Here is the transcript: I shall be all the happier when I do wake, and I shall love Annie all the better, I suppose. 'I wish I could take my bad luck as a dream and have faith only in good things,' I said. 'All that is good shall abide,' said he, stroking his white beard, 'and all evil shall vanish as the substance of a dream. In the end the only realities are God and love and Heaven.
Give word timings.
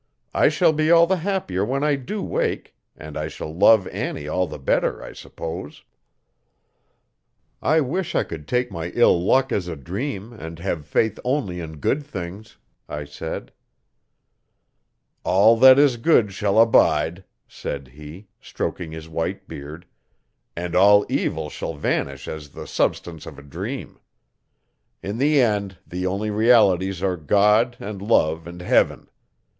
I 0.33 0.49
shall 0.49 0.73
be 0.73 0.89
all 0.89 1.05
the 1.05 1.17
happier 1.17 1.63
when 1.63 1.83
I 1.83 1.95
do 1.95 2.23
wake, 2.23 2.75
and 2.97 3.15
I 3.15 3.27
shall 3.27 3.53
love 3.53 3.87
Annie 3.89 4.27
all 4.27 4.47
the 4.47 4.57
better, 4.57 5.03
I 5.03 5.13
suppose. 5.13 5.83
'I 7.61 7.81
wish 7.81 8.15
I 8.15 8.23
could 8.23 8.47
take 8.47 8.71
my 8.71 8.89
bad 8.89 9.05
luck 9.05 9.51
as 9.51 9.67
a 9.67 9.75
dream 9.75 10.33
and 10.33 10.57
have 10.57 10.87
faith 10.87 11.19
only 11.23 11.59
in 11.59 11.77
good 11.77 12.03
things,' 12.03 12.57
I 12.89 13.05
said. 13.05 13.51
'All 15.23 15.55
that 15.57 15.77
is 15.77 15.97
good 15.97 16.33
shall 16.33 16.59
abide,' 16.59 17.23
said 17.47 17.89
he, 17.89 18.27
stroking 18.41 18.91
his 18.91 19.07
white 19.07 19.47
beard, 19.47 19.85
'and 20.55 20.75
all 20.75 21.05
evil 21.09 21.47
shall 21.51 21.75
vanish 21.75 22.27
as 22.27 22.49
the 22.49 22.65
substance 22.65 23.27
of 23.27 23.37
a 23.37 23.43
dream. 23.43 23.99
In 25.03 25.19
the 25.19 25.39
end 25.39 25.77
the 25.85 26.07
only 26.07 26.31
realities 26.31 27.03
are 27.03 27.17
God 27.17 27.77
and 27.79 28.01
love 28.01 28.47
and 28.47 28.63
Heaven. 28.63 29.07